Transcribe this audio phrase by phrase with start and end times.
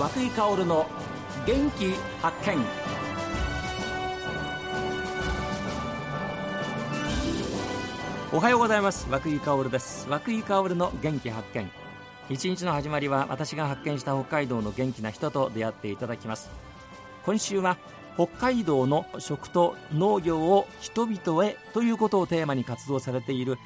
[0.00, 0.86] 和久井薫の
[1.46, 1.92] 元気
[2.22, 2.56] 発見。
[8.32, 9.06] おはようございます。
[9.10, 10.08] 和久井薫です。
[10.08, 11.70] 和久井薫の元気発見。
[12.30, 16.48] 一日の始まりは私が発見した北海道の元気な人と出会っていただきます。
[17.26, 17.76] 今週は
[18.14, 23.58] 北海道の食と農業を人々へということをテーマに活動されている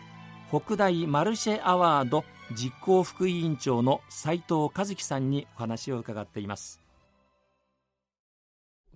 [0.48, 6.80] 北大マルシェアワード実行副委員長の斉藤和樹さんにお話を伺っています。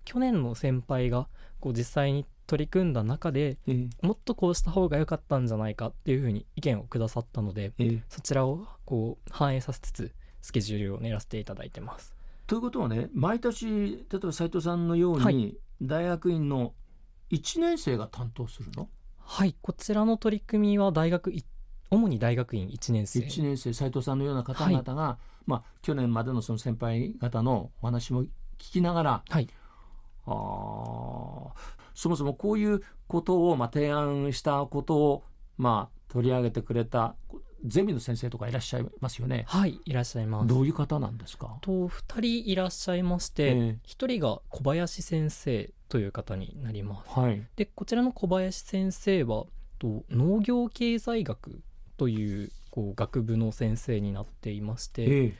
[0.05, 1.27] 去年の先輩が
[1.59, 10.11] こう実際に取り組んだ中で、えー、もっとこうした方が良かったんじゃないかっていうふうに意見をくださったので、えー、そちらをこう反映させつつ
[10.41, 12.15] スケジュールを練らせていただいてます。
[12.47, 16.73] ということはね毎年例えば斉藤さんのように、はい、大学院の
[17.29, 18.89] 1年生が担当するの？
[19.19, 21.29] はいこちらの取り組みは大学
[21.91, 29.47] 主に大学院1年生1年生斉藤さんのような方々が、はい、まあ、去年までのその先輩方のお話も聞きながら、はい、
[30.25, 31.53] あ
[31.95, 35.23] そもそもこういうことをまあ提案したことを
[35.57, 37.15] まあ取り上げてくれた
[37.65, 39.45] ゼミの先生とかいらっしゃいますよね。
[39.47, 40.47] はいいらっしゃいます。
[40.47, 41.57] どういう方なんですか？
[41.61, 47.19] と二人いらっしゃいまして一、えー、人が小林先生という方になります。
[47.19, 49.45] はい、でこちらの小林先生は
[49.77, 51.61] と農業経済学
[51.99, 55.33] というこう学部の先生になっていまして、えー、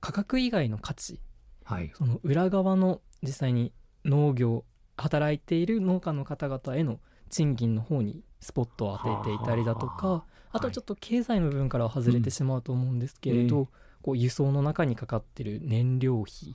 [0.00, 1.20] 価格以外の価値、
[1.64, 3.72] はい、その裏側の実際に
[4.04, 4.64] 農業
[4.96, 6.98] 働いている農家の方々への
[7.30, 13.68] 賃金の方にスポットを当てていたりだとかあとちょっと経済の部分からは外れてしまうと思うんですけれど、うん
[14.04, 16.54] こう輸送の中にかかってる燃料費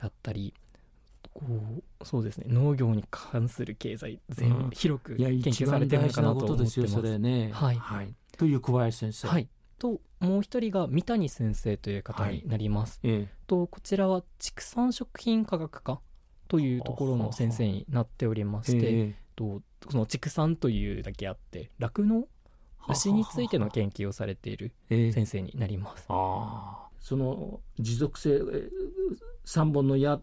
[0.00, 0.54] だったり
[1.34, 6.86] こうそうですね農業に関する経済全、うん、広く研究されてるのかなと思ってます。
[6.88, 9.28] それね、はい、はい、という小林先生。
[9.28, 13.00] はいともう一人が三谷先生という方になります。
[13.02, 16.00] はいええ、とこちらは畜産食品科学科
[16.48, 22.26] というところの先生になっておりまして、とその畜産というだけあって酪農
[22.88, 26.06] 牛についての研究をされている先生になります。
[26.08, 28.40] あその持続性
[29.44, 30.20] 3本の矢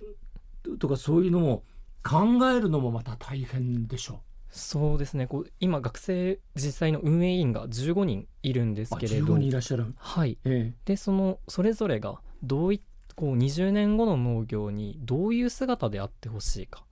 [0.80, 1.64] とかそういうのも
[2.04, 4.20] 考えるのもまた大変でしょう。
[4.52, 5.28] そうですね。
[5.28, 9.36] こう今学生実際の運営員が15人いるんですけれど。
[9.36, 9.94] 15人いらっしゃる。
[9.98, 12.82] はい、ええ、でそのそれぞれがどういっ
[13.16, 16.84] こう20年後の農業にどういう姿であってほしいか。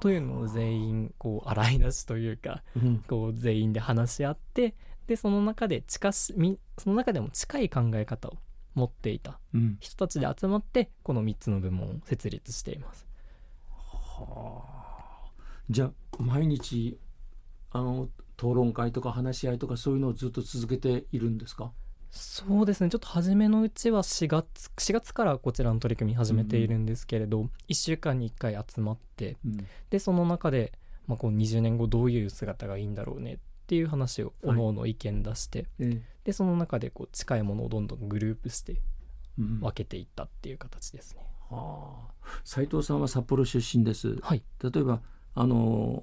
[0.00, 4.74] というのを全員こう洗い出しというか、うん、こう全員で話し合って
[5.08, 6.34] でその中で近し
[6.78, 8.34] その中でも近い考え方を
[8.74, 9.38] 持っていた
[9.80, 13.06] 人たちで集まってこの3つの部門を設立しています。
[13.68, 14.81] はあ、
[15.70, 15.92] じゃあ
[16.22, 16.98] 毎日
[17.70, 21.72] あの討論会とか話し合いとかそういうのをずっと続けているんですか？
[22.10, 22.90] そうですね。
[22.90, 30.72] ちょっと初めのうちは4月4月からこちらの取り組み始めているんですけれど、うん、1週間に1回集まって、うん、でその中で、
[31.06, 38.82] まあ、こう20年後どういう姿がいいんだろうねっていう話をおのおの意見出して、はい、でその中でこう近いものをどんどんグループして
[39.38, 41.26] 分けていったっていう形ですね。
[41.50, 42.12] うん、はあ、
[42.44, 44.18] 斉藤さんは札幌出身です。
[44.20, 45.00] はい、例えば
[45.34, 46.02] あの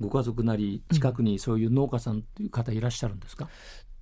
[0.00, 3.48] ご家族なり近くにそういう農家さんという方いらっしゃるんですか、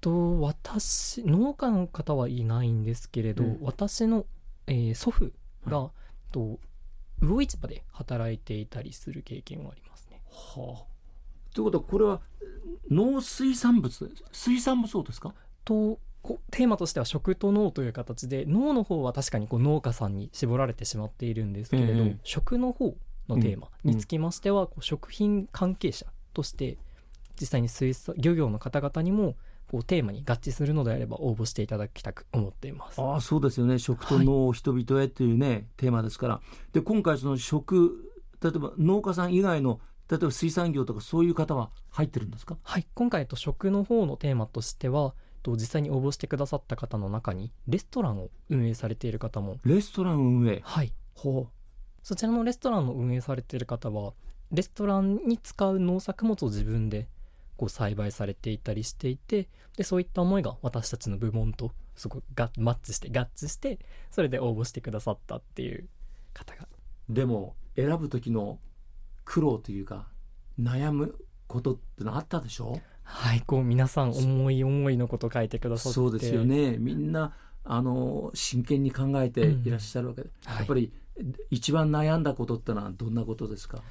[0.00, 4.26] と私農家の方はいないんですけれど、うん、私の、
[4.66, 5.32] えー、祖父
[5.66, 5.90] が、うん、
[6.32, 6.58] と
[7.20, 10.20] 魚市場で働いていたりする経験はありますね。
[10.30, 12.20] はあ、ということはこれは
[12.90, 15.32] 農水産物水産もそうですか？
[15.64, 16.00] と
[16.50, 22.96] テーマとしては食と農という形で農の方は確かにこう農家さんに絞られてしまっているんですけれど、えー、食の方
[23.28, 26.78] のテーマにつきましては、こう食品関係者として
[27.40, 29.36] 実際に水産漁業の方々にも
[29.70, 33.00] こうテーマに合致するのであれば応募していただきたく思っています。
[33.00, 33.78] ああそうですよね。
[33.78, 36.40] 食と農を人々へというね、はい、テーマですから。
[36.72, 39.80] で今回その食例えば農家さん以外の
[40.10, 42.58] 例えば水産業とかそういう方は入ってるんですか？
[42.62, 42.86] はい。
[42.94, 49.56] 今回と食の方のテーマとしてはと実際に応募してくださった方の中にレストランを運営されている方も。
[49.64, 50.60] レストラン運営？
[50.62, 50.92] はい。
[51.14, 51.48] ほう
[52.04, 54.12] そちらのレストランの運営されている方は
[54.52, 57.08] レストランに使う農作物を自分で
[57.56, 63.78] こう栽培されていたりしていてでそういった思いが私たちの部門とすごくがマッチして合致して
[64.10, 65.88] それで応募してくださったっていう
[66.32, 66.68] 方が。
[67.08, 68.58] でも選ぶ時の
[69.24, 70.06] 苦労というか
[70.60, 72.80] 悩むことってのあったでしょ？
[73.02, 75.94] はいこう皆さん思い思いのこと書いてくださって。
[75.94, 76.76] そうですよね。
[76.76, 77.32] みんな
[77.64, 80.22] あの真剣に考えていらっしゃるわけ。
[80.22, 80.52] で、うん。
[80.52, 80.92] はい、やっぱり
[81.50, 83.82] 一番悩んだことってのはどんなことですか？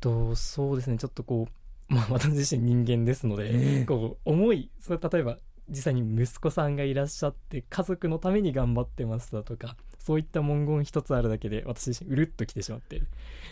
[0.00, 0.98] とそうですね。
[0.98, 1.52] ちょっとこう
[1.94, 5.38] まあ、私自身人間ですので、えー、こう思いそれ例えば
[5.68, 13.02] 実際に息子さんがいらっしゃって家族のために頑張ってますだとかそういった文言一つあるだけで私自身うるっときてしまって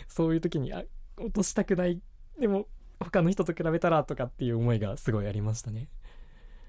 [0.07, 0.83] そういう時にあ
[1.17, 2.01] 落としたくない。
[2.39, 2.67] でも
[2.99, 5.89] 他の人と比べたらとかっていう思いがすごいありましたね。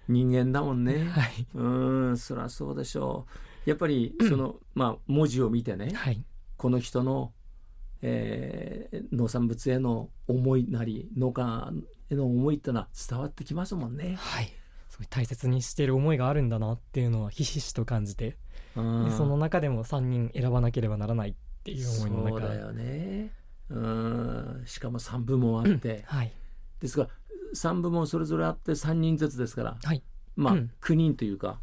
[0.08, 1.66] 人間だもんね、はい、う
[2.10, 3.26] んそりゃそうでしょ
[3.66, 3.70] う。
[3.70, 6.24] やっぱりその、 まあ文字を見てね、はい、
[6.60, 7.32] この人の、
[8.02, 11.72] えー、農産物への思いなり農家
[12.10, 14.16] への思いってのは伝わってきますもんね。
[14.18, 14.52] はい。
[14.90, 18.36] すごい大切にしている思いがあるんだなっていうのはひしひしと感じて。
[18.74, 21.34] その中でも3人選ばなければならないっ
[21.64, 23.30] ていう思いの中そうだよね。
[23.70, 24.62] うん。
[24.66, 26.32] しかも3部門あって、はい、
[26.78, 27.08] ですから
[27.54, 30.02] 3部門それぞれあって3人ずつですから、はい、
[30.36, 31.58] まあ、うん、9人というか、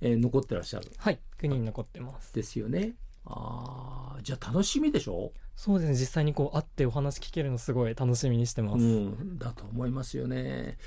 [0.00, 0.92] えー、残ってらっしゃる。
[0.96, 1.18] はい。
[1.40, 2.32] 9人残ってます。
[2.36, 2.94] ですよね
[3.28, 5.32] ああじゃあ楽しみでしょ？
[5.54, 10.78] そうですね実際にこう会ってお話聞けるのすごい楽しみにしてます、うん、だと思いますよね。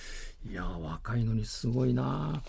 [0.49, 2.41] いや若いのにすごいな。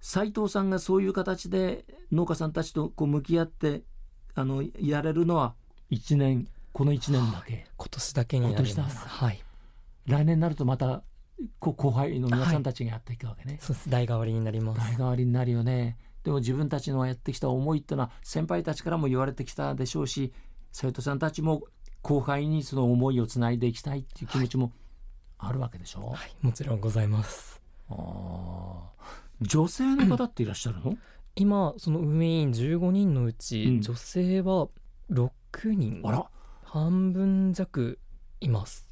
[0.00, 3.82] 斉藤さんがそういう形で農家さんたちとこう向き合って
[4.34, 5.54] あのやれるのは
[5.90, 9.08] 1年この1年だけ、今年だけになります。
[9.08, 9.42] はい。
[10.06, 11.02] 来年になるとまた
[11.60, 13.90] 後輩の皆さんたちがやっていくわけね、はい、そうです。
[13.90, 14.78] 代替わりになります。
[14.80, 20.32] 代替わりになるよねでも自分たちのやってきた思いっていうのは先輩たちからも言われてきたでしょうし
[20.72, 21.62] 生徒さんたちも
[22.02, 24.72] 後輩にその思いをつないでいきたいっていう気持ちも
[25.38, 27.62] あるわけでしょ、はい、もちろんございます。
[27.90, 27.94] あ
[29.40, 30.96] 女性の方っていらっしゃるの、
[31.36, 34.68] 今その運営員15人のうち、うん、女性は
[35.10, 35.30] 6
[35.72, 36.00] 人。
[36.04, 36.26] あら。
[36.74, 37.98] 半分弱
[38.40, 38.88] います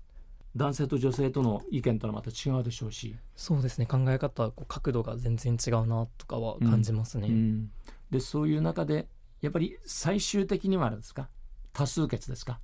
[0.55, 3.17] 男性と女性との意見とはまた違うでしょうし。
[3.37, 3.87] そうですね。
[3.87, 7.35] 考え方こう角度が全然違うなとかは感じますね、うん。
[7.35, 7.71] うん、
[8.11, 9.09] でそういう中で
[9.41, 11.29] やっぱり最終的にはあれですか？
[11.73, 12.61] 多数決ですか？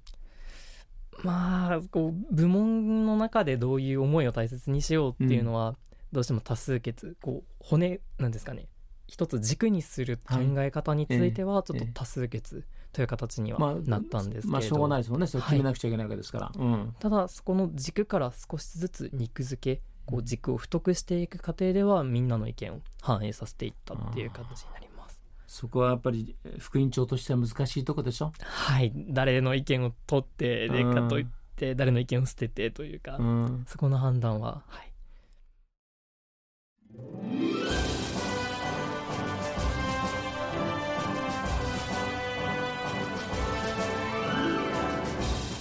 [1.24, 5.74] まあこう部門の中でどういう思いを大切にしようっていうのは、
[6.12, 8.68] どうしても多数決こう骨なんですかね。
[9.06, 15.26] 一つ軸にする考え方についてはちょっと多数決という形にはなったんですけど、まあ、まあ、しょうがないですもんね。
[15.26, 25.22] それ決めなくちゃいけないわけですから、はいうん、ただそこの軸から少しずつ肉付けこう軸を太くしていく過程ではみんなの意見を反映させていったっていう形になります。
[25.46, 28.32] そこはやっぱり副院長としては難しいとこでしょ？
[28.40, 28.92] はい。
[29.10, 31.26] 誰の意見を取ってでかといっ
[31.56, 34.92] て誰の意見を捨ててというか、うん、そこの判断ははい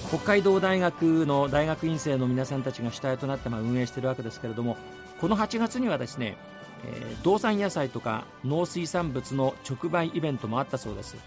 [0.10, 4.78] 北海道大学の大学院生の皆さんたちが主体となってま運営しているわけですけれども
[5.20, 6.38] この8月にはですね、
[6.86, 11.18] えー、道産野菜とか農水産物の直売イベントもあったそうです。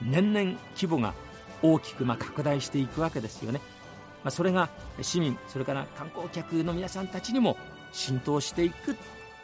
[0.00, 1.14] 年々規模が
[1.62, 3.60] 大きくま拡大していくわけですよね、
[4.22, 4.68] まあ、それが
[5.02, 7.56] 市民それから観光客の皆さんたちにも
[7.92, 8.96] 浸透していく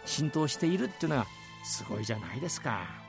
[0.04, 1.26] 浸透しているっていうのが
[1.64, 3.03] すごいじゃないですか。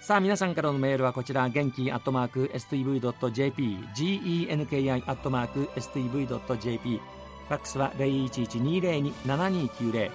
[0.00, 7.00] さあ皆さんからのメールはこちら元気アットマーク STV.jp genki アットマーク STV.jp
[7.48, 10.10] ファックスは0112027290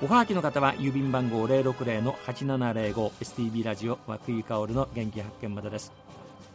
[0.00, 5.92] おはがきの方は郵便番号060-8705 STB ラジオ和久井薫の元気発見までです。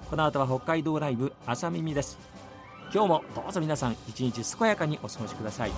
[0.10, 2.18] この後は北海道ライブ朝耳です。
[2.94, 5.72] 今日もどうぞ皆さん一日健やかにお過ごしください。